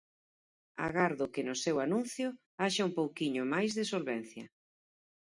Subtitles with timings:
[0.85, 2.27] Agardo que no seu anuncio
[2.61, 4.45] haxa un pouquiño máis de solvencia.